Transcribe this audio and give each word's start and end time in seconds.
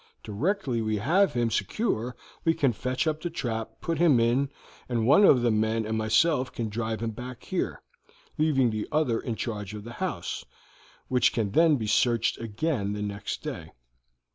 Directly 0.23 0.81
we 0.81 0.95
have 0.97 1.33
him 1.33 1.51
secure 1.51 2.15
we 2.43 2.55
can 2.55 2.73
fetch 2.73 3.05
up 3.05 3.21
the 3.21 3.29
trap, 3.29 3.79
put 3.81 3.99
him 3.99 4.19
in, 4.19 4.49
and 4.89 5.05
one 5.05 5.23
of 5.23 5.43
the 5.43 5.51
men 5.51 5.85
and 5.85 5.95
myself 5.95 6.51
can 6.51 6.69
drive 6.69 7.01
him 7.03 7.11
back 7.11 7.43
here, 7.43 7.83
leaving 8.35 8.71
the 8.71 8.87
other 8.91 9.19
in 9.19 9.35
charge 9.35 9.75
of 9.75 9.83
the 9.83 9.93
house, 10.01 10.43
which 11.07 11.31
can 11.33 11.51
then 11.51 11.75
be 11.75 11.85
searched 11.85 12.39
again 12.39 12.93
next 13.09 13.43
day." 13.43 13.73